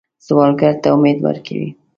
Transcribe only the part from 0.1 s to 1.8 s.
سوالګر ته امید ورکوئ